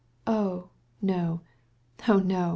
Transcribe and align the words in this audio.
"Oh 0.25 0.71
no, 0.99 1.41
oh 2.07 2.17
no! 2.17 2.49